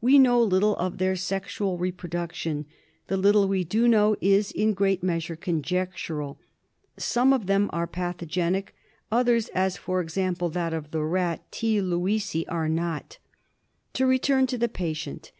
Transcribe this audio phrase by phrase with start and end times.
[0.00, 2.64] We know little of their sexual reproduction;
[3.08, 6.38] the little we do know is in great measure conjectural.
[6.96, 8.72] Some of them are pathogenic;
[9.10, 13.18] others, as for example that of the rat— T, lewisi, are not.
[13.94, 15.32] To return to the patient.